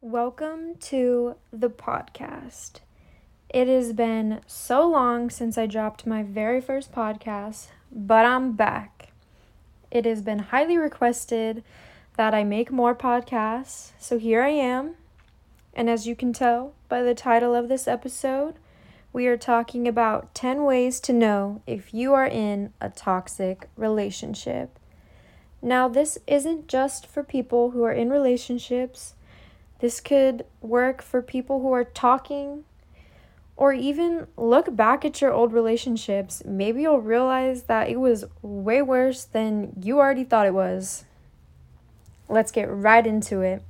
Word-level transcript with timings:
Welcome 0.00 0.76
to 0.82 1.34
the 1.52 1.68
podcast. 1.68 2.74
It 3.48 3.66
has 3.66 3.92
been 3.92 4.42
so 4.46 4.88
long 4.88 5.28
since 5.28 5.58
I 5.58 5.66
dropped 5.66 6.06
my 6.06 6.22
very 6.22 6.60
first 6.60 6.92
podcast, 6.92 7.66
but 7.90 8.24
I'm 8.24 8.52
back. 8.52 9.10
It 9.90 10.04
has 10.04 10.22
been 10.22 10.38
highly 10.38 10.78
requested 10.78 11.64
that 12.16 12.32
I 12.32 12.44
make 12.44 12.70
more 12.70 12.94
podcasts, 12.94 13.90
so 13.98 14.20
here 14.20 14.40
I 14.40 14.50
am. 14.50 14.94
And 15.74 15.90
as 15.90 16.06
you 16.06 16.14
can 16.14 16.32
tell 16.32 16.74
by 16.88 17.02
the 17.02 17.12
title 17.12 17.56
of 17.56 17.68
this 17.68 17.88
episode, 17.88 18.54
we 19.12 19.26
are 19.26 19.36
talking 19.36 19.88
about 19.88 20.32
10 20.32 20.62
ways 20.62 21.00
to 21.00 21.12
know 21.12 21.60
if 21.66 21.92
you 21.92 22.14
are 22.14 22.28
in 22.28 22.72
a 22.80 22.88
toxic 22.88 23.68
relationship. 23.76 24.78
Now, 25.60 25.88
this 25.88 26.18
isn't 26.28 26.68
just 26.68 27.04
for 27.04 27.24
people 27.24 27.72
who 27.72 27.82
are 27.82 27.92
in 27.92 28.10
relationships 28.10 29.14
this 29.80 30.00
could 30.00 30.44
work 30.60 31.02
for 31.02 31.22
people 31.22 31.60
who 31.60 31.72
are 31.72 31.84
talking 31.84 32.64
or 33.56 33.72
even 33.72 34.26
look 34.36 34.74
back 34.74 35.04
at 35.04 35.20
your 35.20 35.32
old 35.32 35.52
relationships. 35.52 36.42
Maybe 36.44 36.82
you'll 36.82 37.00
realize 37.00 37.64
that 37.64 37.88
it 37.88 37.98
was 37.98 38.24
way 38.40 38.82
worse 38.82 39.24
than 39.24 39.72
you 39.82 39.98
already 39.98 40.24
thought 40.24 40.46
it 40.46 40.54
was. 40.54 41.04
Let's 42.28 42.52
get 42.52 42.70
right 42.70 43.06
into 43.06 43.40
it. 43.40 43.62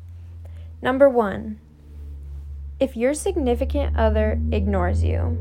Number 0.83 1.09
one, 1.09 1.59
if 2.79 2.97
your 2.97 3.15
significant 3.15 3.97
other 3.97 4.41
ignores 4.53 5.03
you. 5.03 5.39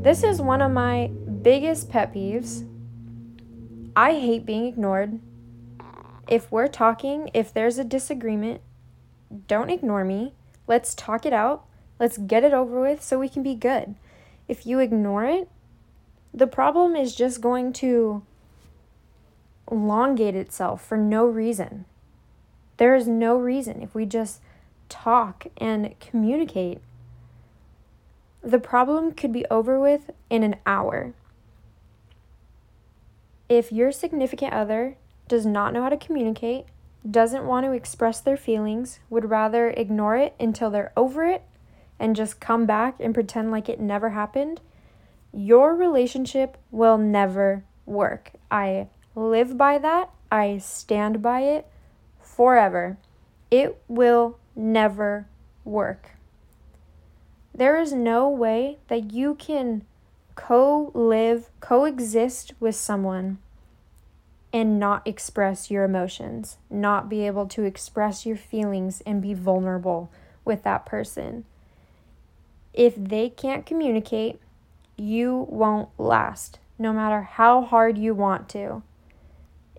This 0.00 0.22
is 0.22 0.40
one 0.40 0.62
of 0.62 0.70
my 0.70 1.08
biggest 1.42 1.90
pet 1.90 2.14
peeves. 2.14 2.66
I 3.96 4.12
hate 4.12 4.46
being 4.46 4.66
ignored. 4.66 5.18
If 6.28 6.52
we're 6.52 6.68
talking, 6.68 7.30
if 7.34 7.52
there's 7.52 7.78
a 7.78 7.84
disagreement, 7.84 8.60
don't 9.46 9.70
ignore 9.70 10.04
me. 10.04 10.34
Let's 10.66 10.94
talk 10.94 11.26
it 11.26 11.32
out. 11.32 11.64
Let's 11.98 12.18
get 12.18 12.44
it 12.44 12.52
over 12.52 12.80
with 12.80 13.02
so 13.02 13.18
we 13.18 13.28
can 13.28 13.42
be 13.42 13.54
good. 13.54 13.94
If 14.46 14.66
you 14.66 14.78
ignore 14.78 15.24
it, 15.24 15.48
the 16.32 16.46
problem 16.46 16.94
is 16.94 17.14
just 17.14 17.40
going 17.40 17.72
to 17.74 18.22
elongate 19.70 20.34
itself 20.34 20.84
for 20.84 20.96
no 20.96 21.26
reason. 21.26 21.84
There 22.76 22.94
is 22.94 23.08
no 23.08 23.36
reason 23.36 23.82
if 23.82 23.94
we 23.94 24.06
just 24.06 24.40
talk 24.88 25.46
and 25.56 25.98
communicate. 26.00 26.80
The 28.42 28.60
problem 28.60 29.12
could 29.12 29.32
be 29.32 29.44
over 29.50 29.80
with 29.80 30.10
in 30.30 30.42
an 30.42 30.56
hour. 30.64 31.12
If 33.48 33.72
your 33.72 33.90
significant 33.92 34.52
other 34.52 34.96
does 35.26 35.44
not 35.44 35.72
know 35.72 35.82
how 35.82 35.88
to 35.88 35.96
communicate, 35.96 36.66
doesn't 37.08 37.46
want 37.46 37.64
to 37.66 37.72
express 37.72 38.20
their 38.20 38.36
feelings, 38.36 39.00
would 39.10 39.30
rather 39.30 39.70
ignore 39.70 40.16
it 40.16 40.34
until 40.38 40.70
they're 40.70 40.92
over 40.96 41.24
it 41.24 41.42
and 41.98 42.16
just 42.16 42.40
come 42.40 42.66
back 42.66 42.96
and 43.00 43.14
pretend 43.14 43.50
like 43.50 43.68
it 43.68 43.80
never 43.80 44.10
happened, 44.10 44.60
your 45.32 45.74
relationship 45.74 46.56
will 46.70 46.98
never 46.98 47.64
work. 47.86 48.32
I 48.50 48.88
live 49.14 49.56
by 49.56 49.78
that. 49.78 50.10
I 50.30 50.58
stand 50.58 51.22
by 51.22 51.40
it 51.40 51.66
forever. 52.20 52.98
It 53.50 53.80
will 53.88 54.38
never 54.54 55.26
work. 55.64 56.10
There 57.54 57.80
is 57.80 57.92
no 57.92 58.28
way 58.28 58.78
that 58.88 59.12
you 59.12 59.34
can 59.34 59.84
co 60.34 60.92
live, 60.94 61.50
coexist 61.60 62.52
with 62.60 62.76
someone 62.76 63.38
and 64.52 64.78
not 64.78 65.06
express 65.06 65.70
your 65.70 65.84
emotions, 65.84 66.56
not 66.70 67.08
be 67.08 67.26
able 67.26 67.46
to 67.46 67.64
express 67.64 68.24
your 68.24 68.36
feelings 68.36 69.02
and 69.04 69.20
be 69.20 69.34
vulnerable 69.34 70.10
with 70.44 70.62
that 70.62 70.86
person. 70.86 71.44
If 72.72 72.94
they 72.96 73.28
can't 73.28 73.66
communicate, 73.66 74.40
you 74.96 75.46
won't 75.50 75.88
last, 75.98 76.58
no 76.78 76.92
matter 76.92 77.22
how 77.22 77.62
hard 77.62 77.98
you 77.98 78.14
want 78.14 78.48
to. 78.50 78.82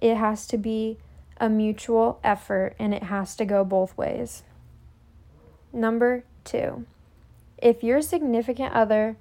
It 0.01 0.15
has 0.15 0.45
to 0.47 0.57
be 0.57 0.97
a 1.37 1.49
mutual 1.49 2.19
effort 2.23 2.75
and 2.79 2.93
it 2.93 3.03
has 3.03 3.35
to 3.37 3.45
go 3.45 3.63
both 3.63 3.97
ways. 3.97 4.43
Number 5.73 6.23
two, 6.43 6.85
if 7.57 7.83
your 7.83 8.01
significant 8.01 8.73
other 8.73 9.17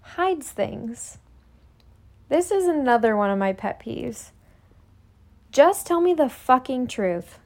hides 0.00 0.50
things, 0.50 1.18
this 2.28 2.50
is 2.50 2.66
another 2.66 3.16
one 3.16 3.30
of 3.30 3.38
my 3.38 3.52
pet 3.52 3.80
peeves. 3.80 4.30
Just 5.50 5.86
tell 5.86 6.00
me 6.00 6.14
the 6.14 6.28
fucking 6.28 6.86
truth. 6.86 7.38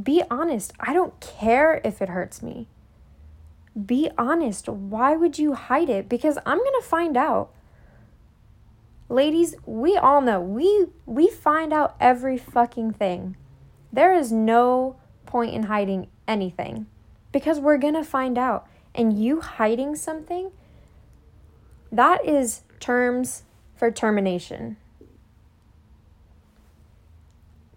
Be 0.00 0.22
honest. 0.30 0.72
I 0.80 0.94
don't 0.94 1.18
care 1.20 1.80
if 1.84 2.00
it 2.00 2.08
hurts 2.08 2.42
me. 2.42 2.68
Be 3.84 4.10
honest. 4.16 4.68
Why 4.68 5.14
would 5.16 5.38
you 5.38 5.54
hide 5.54 5.90
it? 5.90 6.08
Because 6.08 6.38
I'm 6.46 6.58
going 6.58 6.80
to 6.80 6.86
find 6.86 7.16
out. 7.16 7.50
Ladies, 9.08 9.54
we 9.66 9.96
all 9.96 10.22
know. 10.22 10.40
We 10.40 10.86
we 11.04 11.28
find 11.28 11.72
out 11.72 11.94
every 12.00 12.38
fucking 12.38 12.92
thing. 12.92 13.36
There 13.92 14.14
is 14.14 14.32
no 14.32 14.96
point 15.26 15.54
in 15.54 15.64
hiding 15.64 16.08
anything 16.26 16.86
because 17.32 17.60
we're 17.60 17.78
going 17.78 17.94
to 17.94 18.04
find 18.04 18.38
out. 18.38 18.66
And 18.94 19.22
you 19.22 19.40
hiding 19.40 19.94
something 19.96 20.52
that 21.92 22.24
is 22.24 22.62
terms 22.80 23.42
for 23.76 23.90
termination. 23.90 24.76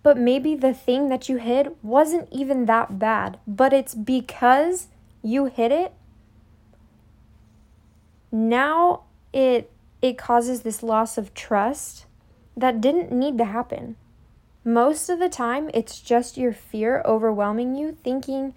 But 0.08 0.18
maybe 0.18 0.56
the 0.56 0.74
thing 0.74 1.10
that 1.10 1.28
you 1.28 1.36
hid 1.36 1.76
wasn't 1.84 2.30
even 2.32 2.66
that 2.66 2.98
bad, 2.98 3.40
but 3.46 3.74
it's 3.74 3.94
because 3.94 4.88
you 5.22 5.48
hid 5.48 5.74
it. 5.74 5.94
Now 8.32 9.02
it 9.34 9.70
it 10.02 10.18
causes 10.18 10.62
this 10.62 10.82
loss 10.82 11.18
of 11.18 11.34
trust 11.34 12.06
that 12.56 12.80
didn't 12.80 13.12
need 13.12 13.38
to 13.40 13.44
happen. 13.44 13.98
Most 14.64 15.10
of 15.10 15.20
the 15.20 15.28
time, 15.28 15.70
it's 15.74 16.00
just 16.00 16.38
your 16.38 16.54
fear 16.54 17.02
overwhelming 17.04 17.76
you, 17.76 17.98
thinking 18.02 18.54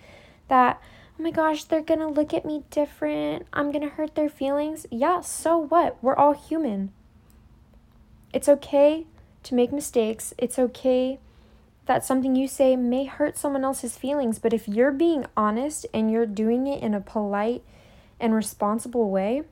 that, 0.46 0.80
oh 1.18 1.24
my 1.24 1.32
gosh, 1.32 1.64
they're 1.64 1.82
gonna 1.82 2.06
look 2.06 2.32
at 2.32 2.44
me 2.44 2.62
different. 2.70 3.44
I'm 3.52 3.72
gonna 3.72 3.88
hurt 3.88 4.14
their 4.14 4.28
feelings. 4.28 4.86
Yeah, 4.88 5.20
so 5.20 5.58
what? 5.58 6.00
We're 6.00 6.14
all 6.14 6.34
human. 6.34 6.92
It's 8.32 8.48
okay 8.48 9.04
to 9.42 9.54
make 9.56 9.72
mistakes. 9.72 10.32
It's 10.38 10.56
okay 10.56 11.18
that 11.90 12.04
something 12.04 12.36
you 12.36 12.46
say 12.46 12.76
may 12.76 13.04
hurt 13.04 13.36
someone 13.36 13.64
else's 13.64 13.96
feelings, 13.96 14.38
but 14.38 14.52
if 14.52 14.68
you're 14.68 14.92
being 14.92 15.26
honest 15.36 15.84
and 15.92 16.08
you're 16.08 16.24
doing 16.24 16.68
it 16.68 16.80
in 16.80 16.94
a 16.94 17.00
polite 17.00 17.64
and 18.20 18.32
responsible 18.32 19.10
way, 19.10 19.42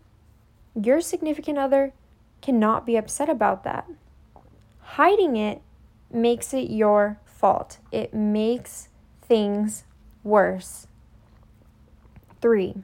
your 0.80 1.00
significant 1.00 1.58
other 1.58 1.92
cannot 2.40 2.86
be 2.86 2.96
upset 2.96 3.28
about 3.28 3.64
that. 3.64 3.88
Hiding 4.80 5.36
it 5.36 5.60
makes 6.12 6.54
it 6.54 6.70
your 6.70 7.18
fault, 7.24 7.78
it 7.90 8.14
makes 8.14 8.88
things 9.20 9.82
worse. 10.22 10.86
Three, 12.40 12.76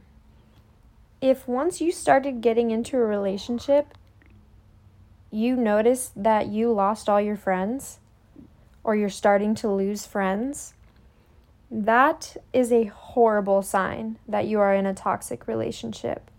if 1.21 1.47
once 1.47 1.81
you 1.81 1.93
started 1.93 2.41
getting 2.41 2.73
into 2.73 2.97
a 2.97 3.07
relationship, 3.07 3.97
you 5.31 5.55
noticed 5.55 6.11
that 6.21 6.49
you 6.49 6.73
lost 6.73 7.09
all 7.09 7.21
your 7.21 7.37
friends 7.37 8.01
or 8.85 8.95
you're 8.95 9.09
starting 9.09 9.55
to 9.57 9.69
lose 9.69 10.07
friends, 10.07 10.75
that 11.71 12.37
is 12.53 12.71
a 12.71 12.85
horrible 12.85 13.63
sign 13.63 14.19
that 14.29 14.47
you 14.47 14.61
are 14.61 14.75
in 14.75 14.87
a 14.87 14.95
toxic 14.95 15.49
relationship. 15.49 16.31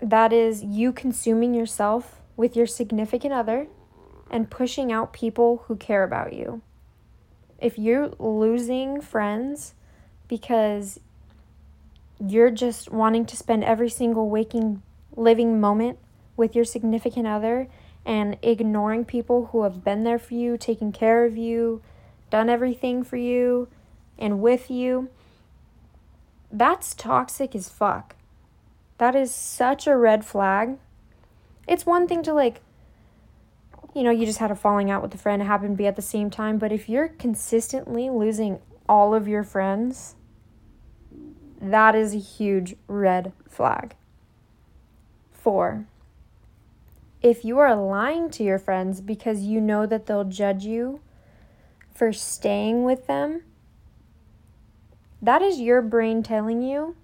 That 0.00 0.32
is 0.32 0.62
you 0.62 0.92
consuming 0.92 1.54
yourself 1.54 2.20
with 2.36 2.54
your 2.54 2.66
significant 2.66 3.32
other 3.32 3.66
and 4.30 4.50
pushing 4.50 4.92
out 4.92 5.12
people 5.12 5.64
who 5.66 5.76
care 5.76 6.04
about 6.04 6.32
you. 6.32 6.62
If 7.58 7.78
you're 7.78 8.12
losing 8.18 9.00
friends 9.00 9.74
because 10.28 10.98
you're 12.18 12.50
just 12.50 12.90
wanting 12.90 13.26
to 13.26 13.36
spend 13.36 13.64
every 13.64 13.88
single 13.88 14.28
waking 14.28 14.82
living 15.16 15.60
moment 15.60 15.98
with 16.36 16.54
your 16.54 16.64
significant 16.64 17.26
other 17.26 17.68
and 18.04 18.36
ignoring 18.42 19.04
people 19.04 19.46
who 19.52 19.62
have 19.62 19.84
been 19.84 20.04
there 20.04 20.18
for 20.18 20.34
you, 20.34 20.56
taken 20.56 20.92
care 20.92 21.24
of 21.24 21.36
you, 21.36 21.82
done 22.30 22.48
everything 22.48 23.04
for 23.04 23.16
you, 23.16 23.68
and 24.18 24.40
with 24.40 24.70
you, 24.70 25.08
that's 26.50 26.94
toxic 26.94 27.54
as 27.54 27.68
fuck. 27.68 28.16
That 28.98 29.14
is 29.14 29.34
such 29.34 29.86
a 29.86 29.96
red 29.96 30.24
flag. 30.24 30.78
It's 31.66 31.86
one 31.86 32.06
thing 32.06 32.22
to 32.24 32.34
like, 32.34 32.60
you 33.94 34.02
know, 34.02 34.10
you 34.10 34.26
just 34.26 34.38
had 34.38 34.50
a 34.50 34.56
falling 34.56 34.90
out 34.90 35.02
with 35.02 35.14
a 35.14 35.18
friend, 35.18 35.42
it 35.42 35.46
happened 35.46 35.76
to 35.76 35.82
be 35.82 35.86
at 35.86 35.96
the 35.96 36.02
same 36.02 36.30
time, 36.30 36.58
but 36.58 36.72
if 36.72 36.88
you're 36.88 37.08
consistently 37.08 38.10
losing 38.10 38.58
all 38.88 39.14
of 39.14 39.28
your 39.28 39.44
friends, 39.44 40.16
that 41.60 41.94
is 41.94 42.14
a 42.14 42.18
huge 42.18 42.74
red 42.88 43.32
flag. 43.48 43.94
Four, 45.32 45.86
if 47.22 47.44
you 47.44 47.58
are 47.58 47.74
lying 47.76 48.30
to 48.30 48.42
your 48.42 48.58
friends 48.58 49.00
because 49.00 49.42
you 49.42 49.60
know 49.60 49.86
that 49.86 50.06
they'll 50.06 50.24
judge 50.24 50.64
you 50.64 51.00
for 51.94 52.12
staying 52.12 52.82
with 52.84 53.06
them, 53.06 53.42
that 55.20 55.40
is 55.40 55.60
your 55.60 55.80
brain 55.82 56.22
telling 56.22 56.62
you 56.62 56.96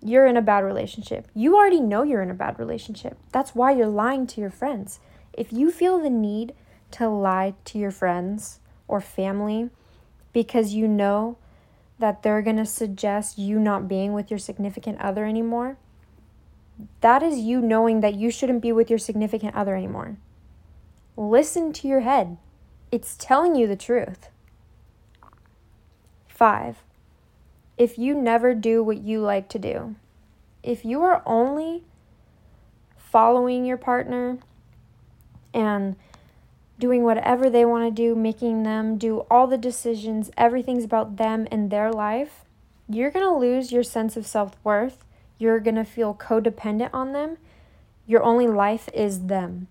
you're 0.00 0.26
in 0.26 0.36
a 0.36 0.42
bad 0.42 0.60
relationship. 0.60 1.26
You 1.34 1.56
already 1.56 1.80
know 1.80 2.04
you're 2.04 2.22
in 2.22 2.30
a 2.30 2.34
bad 2.34 2.58
relationship. 2.58 3.18
That's 3.32 3.54
why 3.54 3.72
you're 3.72 3.88
lying 3.88 4.26
to 4.28 4.40
your 4.40 4.50
friends. 4.50 5.00
If 5.32 5.52
you 5.52 5.72
feel 5.72 5.98
the 5.98 6.10
need 6.10 6.54
to 6.92 7.08
lie 7.08 7.54
to 7.64 7.78
your 7.78 7.90
friends 7.90 8.60
or 8.86 9.00
family 9.00 9.70
because 10.32 10.74
you 10.74 10.86
know 10.86 11.38
that 11.98 12.22
they're 12.22 12.42
going 12.42 12.58
to 12.58 12.66
suggest 12.66 13.38
you 13.38 13.58
not 13.58 13.88
being 13.88 14.12
with 14.12 14.30
your 14.30 14.38
significant 14.38 15.00
other 15.00 15.24
anymore, 15.24 15.76
that 17.00 17.22
is 17.22 17.38
you 17.38 17.60
knowing 17.60 18.00
that 18.00 18.14
you 18.14 18.30
shouldn't 18.30 18.62
be 18.62 18.72
with 18.72 18.90
your 18.90 18.98
significant 18.98 19.54
other 19.54 19.76
anymore. 19.76 20.16
Listen 21.16 21.72
to 21.72 21.88
your 21.88 22.00
head, 22.00 22.36
it's 22.92 23.16
telling 23.16 23.54
you 23.54 23.66
the 23.66 23.76
truth. 23.76 24.28
Five, 26.28 26.82
if 27.78 27.98
you 27.98 28.14
never 28.14 28.54
do 28.54 28.82
what 28.82 28.98
you 28.98 29.20
like 29.20 29.48
to 29.50 29.58
do, 29.58 29.96
if 30.62 30.84
you 30.84 31.02
are 31.02 31.22
only 31.24 31.84
following 32.96 33.64
your 33.64 33.76
partner 33.76 34.38
and 35.54 35.96
doing 36.78 37.02
whatever 37.02 37.48
they 37.48 37.64
want 37.64 37.84
to 37.84 37.90
do, 37.90 38.14
making 38.14 38.62
them 38.62 38.98
do 38.98 39.20
all 39.30 39.46
the 39.46 39.56
decisions, 39.56 40.30
everything's 40.36 40.84
about 40.84 41.16
them 41.16 41.46
and 41.50 41.70
their 41.70 41.90
life, 41.90 42.44
you're 42.88 43.10
going 43.10 43.24
to 43.24 43.34
lose 43.34 43.72
your 43.72 43.82
sense 43.82 44.16
of 44.16 44.26
self 44.26 44.56
worth. 44.62 45.04
You're 45.38 45.60
going 45.60 45.76
to 45.76 45.84
feel 45.84 46.14
codependent 46.14 46.90
on 46.92 47.12
them. 47.12 47.38
Your 48.06 48.22
only 48.22 48.46
life 48.46 48.88
is 48.94 49.26
them. 49.26 49.68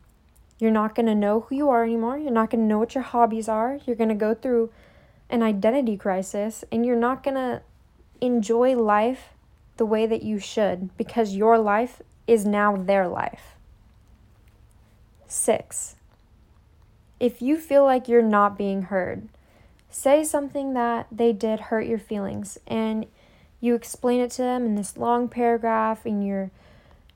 You're 0.59 0.71
not 0.71 0.95
going 0.95 1.07
to 1.07 1.15
know 1.15 1.41
who 1.41 1.55
you 1.55 1.69
are 1.69 1.83
anymore. 1.83 2.17
You're 2.17 2.31
not 2.31 2.49
going 2.49 2.61
to 2.61 2.67
know 2.67 2.79
what 2.79 2.95
your 2.95 3.03
hobbies 3.03 3.49
are. 3.49 3.79
You're 3.85 3.95
going 3.95 4.09
to 4.09 4.15
go 4.15 4.33
through 4.33 4.71
an 5.29 5.41
identity 5.41 5.97
crisis 5.97 6.63
and 6.71 6.85
you're 6.85 6.95
not 6.95 7.23
going 7.23 7.35
to 7.35 7.61
enjoy 8.21 8.75
life 8.75 9.29
the 9.77 9.85
way 9.85 10.05
that 10.05 10.23
you 10.23 10.39
should 10.39 10.95
because 10.97 11.35
your 11.35 11.57
life 11.57 12.01
is 12.27 12.45
now 12.45 12.75
their 12.75 13.07
life. 13.07 13.55
Six, 15.27 15.95
if 17.19 17.41
you 17.41 17.57
feel 17.57 17.83
like 17.83 18.07
you're 18.07 18.21
not 18.21 18.57
being 18.57 18.83
heard, 18.83 19.27
say 19.89 20.23
something 20.23 20.73
that 20.73 21.07
they 21.11 21.33
did 21.33 21.59
hurt 21.59 21.87
your 21.87 21.99
feelings 21.99 22.57
and 22.67 23.05
you 23.65 23.73
explain 23.75 24.21
it 24.21 24.31
to 24.31 24.43
them 24.43 24.65
in 24.65 24.75
this 24.75 24.95
long 24.95 25.27
paragraph 25.27 26.05
and 26.05 26.25
you're 26.25 26.51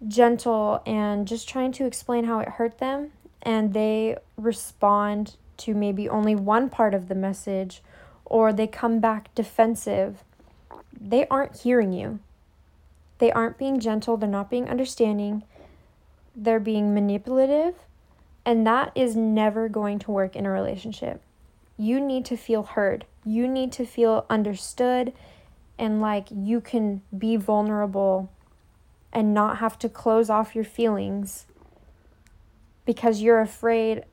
gentle 0.08 0.82
and 0.86 1.28
just 1.28 1.48
trying 1.48 1.72
to 1.74 1.86
explain 1.86 2.24
how 2.24 2.40
it 2.40 2.50
hurt 2.50 2.80
them 2.80 3.12
and 3.44 3.74
they 3.74 4.18
respond 4.38 5.36
to 5.58 5.74
maybe 5.74 6.10
only 6.10 6.36
one 6.36 6.70
part 6.70 6.94
of 6.94 7.08
the 7.08 7.16
message 7.16 7.82
or 8.26 8.52
they 8.52 8.68
come 8.68 9.00
back 9.00 9.34
defensive, 9.36 10.24
they 11.00 11.28
aren't 11.28 11.62
hearing 11.62 11.94
you. 11.94 12.20
They 13.18 13.32
aren't 13.32 13.58
being 13.58 13.80
gentle, 13.80 14.18
they're 14.18 14.30
not 14.30 14.50
being 14.50 14.70
understanding, 14.70 15.44
they're 16.36 16.60
being 16.60 16.94
manipulative, 16.94 17.76
and 18.46 18.66
that 18.66 18.92
is 18.96 19.16
never 19.16 19.68
going 19.68 20.00
to 20.00 20.12
work 20.12 20.36
in 20.36 20.46
a 20.46 20.52
relationship. 20.52 21.22
You 21.78 22.00
need 22.00 22.24
to 22.26 22.38
feel 22.38 22.64
heard, 22.64 23.06
you 23.26 23.48
need 23.48 23.74
to 23.74 23.86
feel 23.86 24.26
understood, 24.30 25.12
and 25.80 26.02
like 26.02 26.28
you 26.30 26.60
can 26.60 27.02
be 27.18 27.38
vulnerable 27.38 28.30
and 29.12 29.34
not 29.34 29.58
have 29.58 29.80
to 29.80 29.90
close 29.90 30.30
off 30.30 30.54
your 30.54 30.66
feelings 30.66 31.46
because 32.86 33.22
you're 33.22 33.40
afraid 33.40 34.04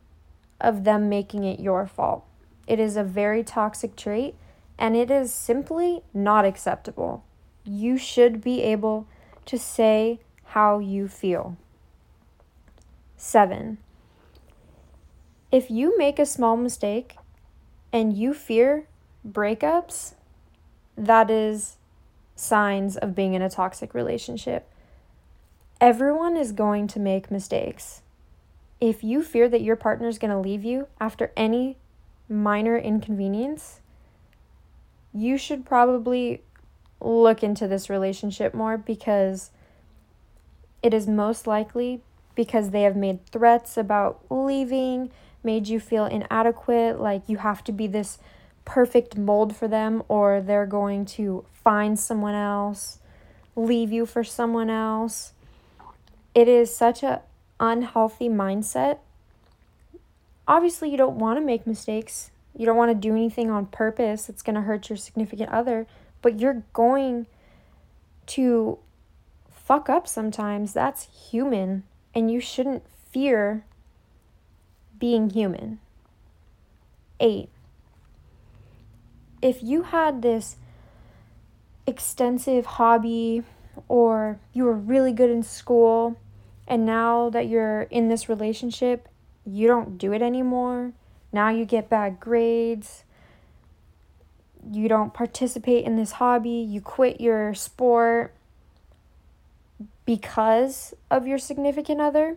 of 0.61 0.85
them 0.85 1.09
making 1.09 1.45
it 1.45 1.61
your 1.61 1.87
fault. 1.87 2.25
It 2.67 2.79
is 2.79 2.97
a 2.97 3.05
very 3.05 3.43
toxic 3.43 3.97
trait 3.97 4.37
and 4.79 4.97
it 4.97 5.11
is 5.11 5.33
simply 5.33 6.03
not 6.15 6.45
acceptable. 6.45 7.25
You 7.65 7.99
should 7.99 8.41
be 8.41 8.63
able 8.63 9.07
to 9.47 9.59
say 9.59 10.21
how 10.45 10.79
you 10.79 11.09
feel. 11.09 11.57
7. 13.17 13.79
If 15.51 15.71
you 15.71 15.97
make 15.99 16.19
a 16.19 16.27
small 16.27 16.57
mistake 16.57 17.17
and 17.93 18.17
you 18.17 18.35
fear 18.35 18.87
breakups, 19.27 20.16
that 20.97 21.31
is 21.31 21.77
signs 22.35 22.97
of 22.97 23.15
being 23.15 23.35
in 23.35 23.43
a 23.43 23.51
toxic 23.51 23.95
relationship. 23.95 24.71
Everyone 25.81 26.37
is 26.37 26.53
going 26.53 26.87
to 26.89 27.01
make 27.01 27.31
mistakes. 27.31 28.03
If 28.81 29.03
you 29.03 29.23
fear 29.23 29.49
that 29.49 29.63
your 29.63 29.77
partner 29.77 30.09
is 30.09 30.19
going 30.19 30.31
to 30.31 30.39
leave 30.39 30.65
you 30.65 30.89
after 31.01 31.33
any 31.37 31.77
minor 32.29 32.77
inconvenience, 32.77 33.81
you 35.13 35.39
should 35.39 35.65
probably 35.65 36.43
look 37.01 37.43
into 37.43 37.67
this 37.69 37.89
relationship 37.89 38.55
more 38.55 38.77
because 38.77 39.51
it 40.83 40.93
is 40.93 41.07
most 41.07 41.47
likely 41.47 42.03
because 42.35 42.71
they 42.71 42.83
have 42.83 42.97
made 42.97 43.25
threats 43.27 43.77
about 43.77 44.21
leaving, 44.31 45.11
made 45.43 45.69
you 45.69 45.81
feel 45.81 46.05
inadequate, 46.05 47.01
like 47.01 47.23
you 47.27 47.39
have 47.39 47.65
to 47.65 47.73
be 47.73 47.87
this 47.87 48.19
perfect 48.67 49.17
mold 49.17 49.57
for 49.57 49.67
them, 49.67 50.03
or 50.09 50.43
they're 50.43 50.67
going 50.67 51.07
to 51.07 51.47
find 51.65 51.99
someone 51.99 52.35
else, 52.35 52.99
leave 53.55 53.91
you 53.91 54.05
for 54.05 54.23
someone 54.23 54.69
else. 54.69 55.33
It 56.35 56.49
is 56.49 56.77
such 56.77 57.03
a 57.03 57.23
unhealthy 57.59 58.29
mindset 58.29 58.99
obviously 60.49 60.91
you 60.91 60.97
don't 60.97 61.19
want 61.19 61.39
to 61.39 61.45
make 61.45 61.67
mistakes. 61.67 62.31
You 62.57 62.67
don't 62.67 62.77
want 62.77 62.91
to 62.91 62.95
do 62.95 63.13
anything 63.13 63.51
on 63.51 63.67
purpose 63.67 64.27
that's 64.27 64.43
going 64.43 64.55
to 64.55 64.63
hurt 64.63 64.89
your 64.89 64.97
significant 64.97 65.51
other, 65.51 65.87
but 66.23 66.41
you're 66.41 66.63
going 66.73 67.27
to 68.27 68.79
fuck 69.51 69.89
up 69.89 70.09
sometimes. 70.09 70.73
That's 70.73 71.09
human, 71.31 71.85
and 72.15 72.31
you 72.31 72.41
shouldn't 72.41 72.85
fear 73.11 73.65
being 74.99 75.31
human. 75.31 75.81
8. 77.21 77.49
If 79.43 79.63
you 79.63 79.83
had 79.83 80.23
this 80.23 80.57
extensive 81.87 82.67
hobby 82.67 83.43
or 83.89 84.39
you 84.53 84.65
were 84.65 84.75
really 84.75 85.13
good 85.13 85.31
in 85.31 85.43
school 85.43 86.19
and 86.67 86.85
now 86.85 87.31
that 87.31 87.47
you're 87.49 87.83
in 87.83 88.09
this 88.09 88.29
relationship 88.29 89.09
you 89.47 89.69
don't 89.69 89.97
do 89.97 90.13
it 90.13 90.21
anymore. 90.21 90.93
Now 91.33 91.51
you 91.51 91.65
get 91.65 91.89
bad 91.89 92.19
grades. 92.19 93.05
You 94.71 94.89
don't 94.89 95.15
participate 95.15 95.85
in 95.85 95.97
this 95.97 96.13
hobby. 96.13 96.51
You 96.51 96.81
quit 96.81 97.21
your 97.21 97.55
sport 97.55 98.35
because 100.05 100.95
of 101.11 101.27
your 101.27 101.39
significant 101.39 102.01
other. 102.01 102.37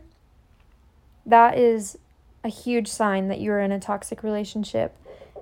That 1.26 1.58
is 1.58 1.98
a 2.44 2.50
huge 2.50 2.88
sign 2.88 3.28
that 3.28 3.40
you 3.40 3.52
are 3.52 3.60
in 3.60 3.72
a 3.72 3.80
toxic 3.80 4.22
relationship. 4.22 4.96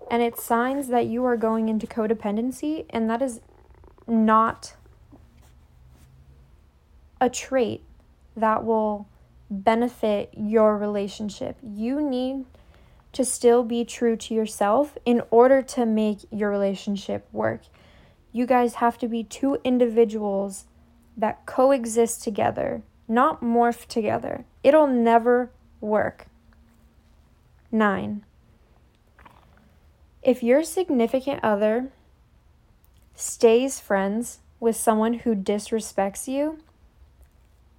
And 0.10 0.22
it's 0.22 0.44
signs 0.44 0.88
that 0.88 1.06
you 1.08 1.26
are 1.26 1.38
going 1.38 1.70
into 1.70 1.86
codependency, 1.86 2.86
and 2.90 3.10
that 3.10 3.22
is 3.22 3.42
not 4.08 4.76
a 7.20 7.30
trait 7.30 7.84
that 8.36 8.64
will 8.64 9.08
benefit 9.50 10.30
your 10.36 10.78
relationship. 10.78 11.58
You 11.62 12.02
need 12.02 12.46
to 13.14 13.26
still 13.26 13.64
be 13.64 13.84
true 13.84 14.16
to 14.16 14.34
yourself 14.34 14.98
in 15.06 15.22
order 15.32 15.62
to 15.62 15.86
make 15.86 16.20
your 16.32 16.50
relationship 16.50 17.28
work. 17.32 17.62
You 18.32 18.46
guys 18.46 18.76
have 18.76 18.98
to 19.00 19.08
be 19.08 19.24
two 19.24 19.58
individuals 19.64 20.66
that 21.16 21.46
coexist 21.46 22.24
together, 22.24 22.84
not 23.08 23.42
morph 23.42 23.88
together. 23.88 24.46
It'll 24.64 24.88
never 24.88 25.50
work. 25.82 26.28
Nine, 27.72 28.24
if 30.28 30.44
your 30.44 30.62
significant 30.62 31.40
other 31.42 31.88
stays 33.16 33.80
friends 33.80 34.40
with 34.60 34.76
someone 34.76 35.14
who 35.14 35.34
disrespects 35.34 36.28
you, 36.28 36.60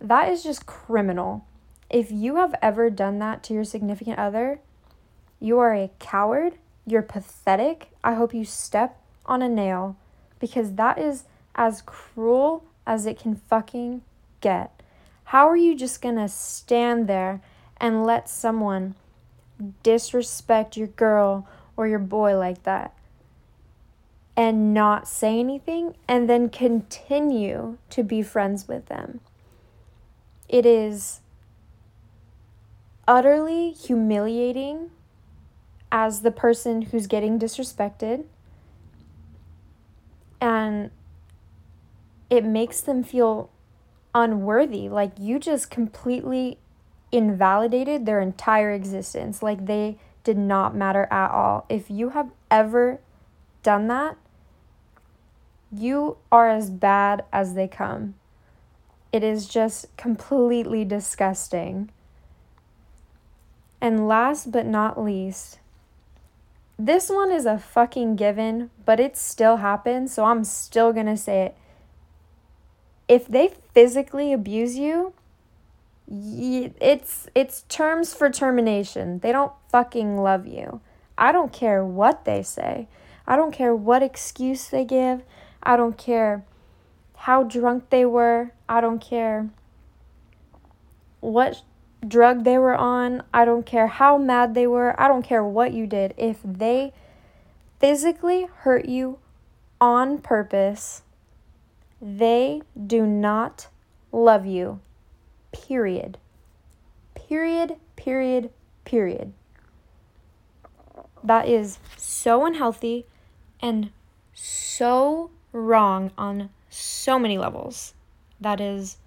that 0.00 0.30
is 0.30 0.42
just 0.42 0.64
criminal. 0.64 1.44
If 1.90 2.10
you 2.10 2.36
have 2.36 2.54
ever 2.62 2.88
done 2.88 3.18
that 3.18 3.42
to 3.44 3.54
your 3.54 3.64
significant 3.64 4.18
other, 4.18 4.60
you 5.38 5.58
are 5.58 5.74
a 5.74 5.90
coward, 5.98 6.54
you're 6.86 7.02
pathetic. 7.02 7.90
I 8.02 8.14
hope 8.14 8.32
you 8.32 8.46
step 8.46 8.98
on 9.26 9.42
a 9.42 9.48
nail 9.48 9.98
because 10.40 10.72
that 10.76 10.98
is 10.98 11.24
as 11.54 11.82
cruel 11.82 12.64
as 12.86 13.04
it 13.04 13.18
can 13.18 13.36
fucking 13.36 14.00
get. 14.40 14.82
How 15.24 15.46
are 15.46 15.56
you 15.56 15.76
just 15.76 16.00
gonna 16.00 16.28
stand 16.28 17.08
there 17.08 17.42
and 17.76 18.06
let 18.06 18.26
someone 18.26 18.94
disrespect 19.82 20.78
your 20.78 20.88
girl 20.88 21.46
or 21.78 21.86
your 21.86 22.00
boy 22.00 22.36
like 22.36 22.64
that 22.64 22.92
and 24.36 24.74
not 24.74 25.08
say 25.08 25.38
anything 25.38 25.94
and 26.06 26.28
then 26.28 26.50
continue 26.50 27.78
to 27.88 28.02
be 28.02 28.20
friends 28.20 28.66
with 28.68 28.86
them? 28.86 29.20
It 30.48 30.66
is 30.66 31.20
utterly 33.06 33.70
humiliating 33.70 34.90
as 35.90 36.20
the 36.22 36.30
person 36.30 36.82
who's 36.82 37.06
getting 37.06 37.38
disrespected. 37.38 38.24
And 40.40 40.90
it 42.28 42.44
makes 42.44 42.80
them 42.80 43.02
feel 43.02 43.50
unworthy. 44.14 44.88
Like 44.88 45.12
you 45.18 45.38
just 45.38 45.70
completely 45.70 46.58
invalidated 47.10 48.04
their 48.04 48.20
entire 48.20 48.72
existence. 48.72 49.42
Like 49.42 49.66
they 49.66 49.98
did 50.28 50.36
not 50.36 50.76
matter 50.76 51.08
at 51.10 51.30
all. 51.30 51.64
If 51.70 51.90
you 51.90 52.10
have 52.10 52.28
ever 52.50 53.00
done 53.62 53.88
that, 53.88 54.18
you 55.72 56.18
are 56.30 56.50
as 56.50 56.68
bad 56.68 57.24
as 57.32 57.54
they 57.54 57.66
come. 57.66 58.14
It 59.10 59.24
is 59.24 59.48
just 59.48 59.86
completely 59.96 60.84
disgusting. 60.84 61.88
And 63.80 64.06
last 64.06 64.52
but 64.52 64.66
not 64.66 65.02
least, 65.02 65.60
this 66.78 67.08
one 67.08 67.32
is 67.32 67.46
a 67.46 67.58
fucking 67.58 68.16
given, 68.16 68.68
but 68.84 69.00
it 69.00 69.16
still 69.16 69.56
happens, 69.56 70.12
so 70.12 70.26
I'm 70.26 70.44
still 70.44 70.92
gonna 70.92 71.16
say 71.16 71.46
it. 71.46 71.56
If 73.08 73.26
they 73.26 73.54
physically 73.72 74.34
abuse 74.34 74.76
you, 74.76 75.14
it's 76.10 77.28
it's 77.34 77.62
terms 77.68 78.14
for 78.14 78.30
termination. 78.30 79.18
They 79.18 79.32
don't 79.32 79.52
fucking 79.70 80.18
love 80.18 80.46
you. 80.46 80.80
I 81.16 81.32
don't 81.32 81.52
care 81.52 81.84
what 81.84 82.24
they 82.24 82.42
say. 82.42 82.88
I 83.26 83.36
don't 83.36 83.52
care 83.52 83.74
what 83.74 84.02
excuse 84.02 84.68
they 84.68 84.84
give. 84.84 85.22
I 85.62 85.76
don't 85.76 85.98
care 85.98 86.44
how 87.16 87.42
drunk 87.42 87.90
they 87.90 88.06
were. 88.06 88.52
I 88.68 88.80
don't 88.80 89.00
care 89.00 89.50
what 91.20 91.62
drug 92.06 92.44
they 92.44 92.56
were 92.56 92.76
on. 92.76 93.22
I 93.34 93.44
don't 93.44 93.66
care 93.66 93.88
how 93.88 94.16
mad 94.16 94.54
they 94.54 94.66
were. 94.66 94.98
I 95.00 95.08
don't 95.08 95.24
care 95.24 95.44
what 95.44 95.72
you 95.74 95.86
did. 95.86 96.14
If 96.16 96.38
they 96.44 96.92
physically 97.80 98.46
hurt 98.60 98.86
you 98.86 99.18
on 99.80 100.18
purpose, 100.18 101.02
they 102.00 102.62
do 102.86 103.04
not 103.04 103.68
love 104.12 104.46
you. 104.46 104.80
Period. 105.52 106.18
Period, 107.14 107.76
period, 107.96 108.50
period. 108.84 109.32
That 111.22 111.48
is 111.48 111.78
so 111.96 112.46
unhealthy 112.46 113.06
and 113.60 113.90
so 114.32 115.30
wrong 115.52 116.12
on 116.16 116.50
so 116.70 117.18
many 117.18 117.38
levels. 117.38 117.94
That 118.40 118.60
is 118.60 118.98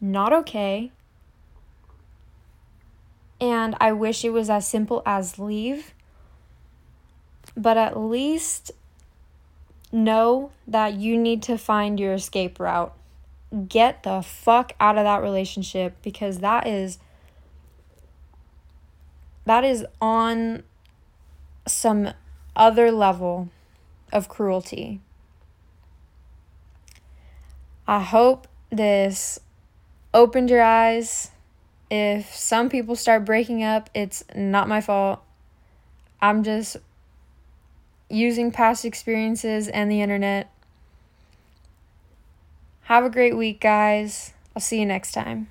not 0.00 0.32
okay. 0.32 0.92
And 3.40 3.74
I 3.80 3.92
wish 3.92 4.24
it 4.24 4.30
was 4.30 4.50
as 4.50 4.66
simple 4.66 5.02
as 5.04 5.38
leave. 5.38 5.94
But 7.56 7.76
at 7.76 7.98
least 7.98 8.72
know 9.92 10.52
that 10.66 10.94
you 10.94 11.18
need 11.18 11.42
to 11.44 11.58
find 11.58 11.98
your 11.98 12.14
escape 12.14 12.60
route. 12.60 12.94
Get 13.68 14.02
the 14.04 14.22
fuck 14.22 14.72
out 14.78 14.96
of 14.96 15.04
that 15.04 15.22
relationship 15.22 15.94
because 16.02 16.38
that 16.38 16.66
is 16.66 16.98
that 19.44 19.64
is 19.64 19.84
on 20.00 20.62
some 21.66 22.12
other 22.54 22.92
level 22.92 23.48
of 24.12 24.28
cruelty. 24.28 25.00
I 27.88 28.00
hope 28.00 28.46
this 28.70 29.40
opened 30.14 30.50
your 30.50 30.62
eyes 30.62 31.32
if 31.90 32.32
some 32.34 32.68
people 32.68 32.94
start 32.94 33.24
breaking 33.24 33.64
up, 33.64 33.90
it's 33.94 34.22
not 34.34 34.68
my 34.68 34.80
fault. 34.80 35.20
I'm 36.22 36.44
just 36.44 36.76
using 38.08 38.52
past 38.52 38.84
experiences 38.84 39.66
and 39.66 39.90
the 39.90 40.00
internet. 40.00 40.50
Have 42.90 43.04
a 43.04 43.08
great 43.08 43.36
week, 43.36 43.60
guys. 43.60 44.32
I'll 44.56 44.60
see 44.60 44.80
you 44.80 44.84
next 44.84 45.12
time. 45.12 45.46